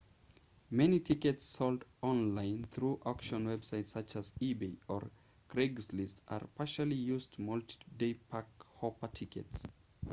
[0.71, 5.07] many tickets sold online through auction websites such as ebay or
[5.47, 9.67] craigslist are partially used multi-day park-hopper tickets